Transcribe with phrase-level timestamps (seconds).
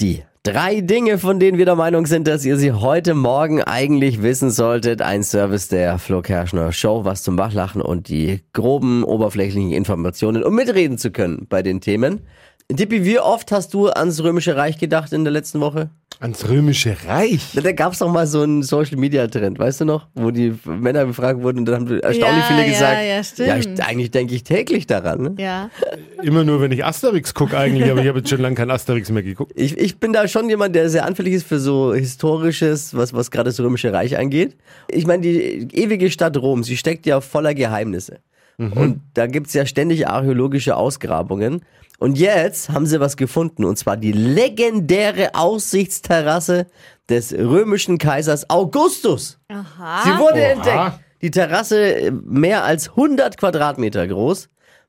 [0.00, 4.22] Die drei Dinge, von denen wir der Meinung sind, dass ihr sie heute Morgen eigentlich
[4.22, 5.02] wissen solltet.
[5.02, 10.54] Ein Service der Flo Kerschner Show, was zum Wachlachen und die groben, oberflächlichen Informationen, um
[10.54, 12.20] mitreden zu können bei den Themen.
[12.70, 15.90] Dippi, wie oft hast du ans Römische Reich gedacht in der letzten Woche?
[16.20, 17.52] Ans Römische Reich?
[17.54, 20.06] Da gab es doch mal so einen Social-Media-Trend, weißt du noch?
[20.14, 23.48] Wo die Männer befragt wurden und dann haben erstaunlich Ja, viele ja, gesagt, ja, stimmt.
[23.48, 25.22] ja ich, eigentlich denke ich täglich daran.
[25.22, 25.34] Ne?
[25.38, 25.70] Ja.
[26.22, 29.10] Immer nur, wenn ich Asterix gucke eigentlich, aber ich habe jetzt schon lange kein Asterix
[29.10, 29.52] mehr geguckt.
[29.54, 33.30] Ich, ich bin da schon jemand, der sehr anfällig ist für so Historisches, was, was
[33.30, 34.58] gerade das Römische Reich angeht.
[34.88, 38.18] Ich meine, die ewige Stadt Rom, sie steckt ja voller Geheimnisse.
[38.68, 41.62] Und da gibt's ja ständig archäologische Ausgrabungen.
[41.98, 46.66] Und jetzt haben sie was gefunden, und zwar die legendäre Aussichtsterrasse
[47.08, 49.38] des römischen Kaisers Augustus.
[49.48, 50.02] Aha.
[50.04, 50.50] Sie wurde Oha.
[50.52, 51.00] entdeckt.
[51.22, 54.48] Die Terrasse äh, mehr als 100 Quadratmeter groß.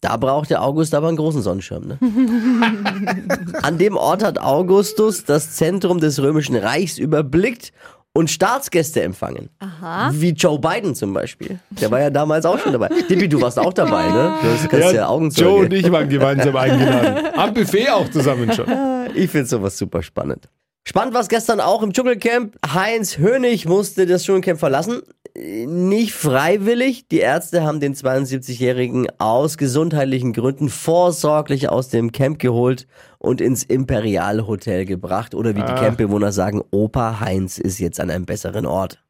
[0.00, 1.86] Da braucht der August aber einen großen Sonnenschirm.
[1.86, 1.98] Ne?
[3.62, 7.72] An dem Ort hat Augustus das Zentrum des Römischen Reichs überblickt
[8.14, 9.48] und Staatsgäste empfangen.
[9.58, 10.10] Aha.
[10.12, 11.58] Wie Joe Biden zum Beispiel.
[11.70, 12.88] Der war ja damals auch schon dabei.
[13.08, 14.34] Dippi, du warst auch dabei, ne?
[14.42, 15.48] Du hast- kannst ja, Augenzeuge.
[15.48, 17.26] Joe und ich waren gemeinsam eingeladen.
[17.36, 18.66] Am Buffet auch zusammen schon.
[19.14, 20.48] Ich finde sowas super spannend.
[20.88, 22.56] Spannend war es gestern auch im Dschungelcamp.
[22.72, 25.02] Heinz Hönig musste das Dschungelcamp verlassen.
[25.34, 27.08] Nicht freiwillig.
[27.08, 32.86] Die Ärzte haben den 72-Jährigen aus gesundheitlichen Gründen vorsorglich aus dem Camp geholt
[33.18, 35.34] und ins Imperial Hotel gebracht.
[35.34, 39.02] Oder wie die Campbewohner sagen, Opa Heinz ist jetzt an einem besseren Ort.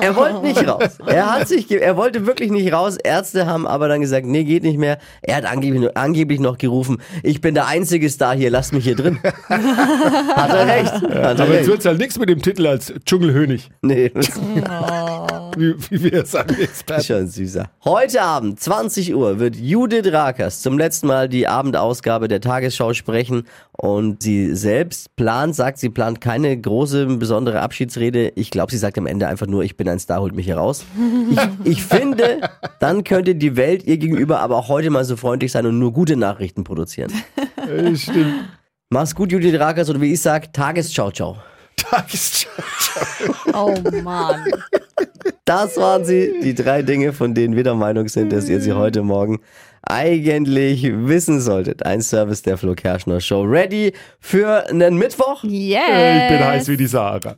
[0.00, 0.98] Er wollte nicht raus.
[1.06, 2.96] Er hat sich, er wollte wirklich nicht raus.
[3.02, 4.98] Ärzte haben aber dann gesagt, nee, geht nicht mehr.
[5.22, 8.96] Er hat angeblich, angeblich noch gerufen, ich bin der einzige Star hier, lasst mich hier
[8.96, 9.18] drin.
[9.48, 10.92] hat er recht.
[10.92, 11.66] Hat er Aber jetzt recht.
[11.68, 14.28] wird es halt nichts mit dem Titel als Dschungelhönig, Nee, das
[15.56, 17.04] wie, wie wir es sagen, ist Experten.
[17.04, 17.70] schon süßer.
[17.84, 23.44] Heute Abend, 20 Uhr, wird Judith Rakers zum letzten Mal die Abendausgabe der Tagesschau sprechen.
[23.72, 28.32] Und sie selbst plant, sagt, sie plant keine große, besondere Abschiedsrede.
[28.36, 30.56] Ich glaube, sie sagt am Ende einfach nur, ich bin ein Star, holt mich hier
[30.56, 30.84] raus.
[31.64, 32.40] Ich, ich finde,
[32.80, 35.92] dann könnte die Welt ihr gegenüber aber auch heute mal so freundlich sein und nur
[35.92, 37.12] gute Nachrichten produzieren.
[37.94, 38.34] Stimmt.
[38.90, 41.36] Mach's gut, Judith Rakers, oder wie ich sag, Tagesschau, ciao.
[41.76, 42.50] Tagesschau.
[43.52, 44.44] Oh Mann.
[45.54, 48.72] Das waren sie, die drei Dinge, von denen wir der Meinung sind, dass ihr sie
[48.72, 49.38] heute Morgen
[49.82, 51.86] eigentlich wissen solltet.
[51.86, 53.42] Ein Service der Flo Kerschner Show.
[53.42, 55.44] Ready für einen Mittwoch?
[55.44, 56.24] Yeah.
[56.24, 57.36] Ich bin heiß wie die Sahara.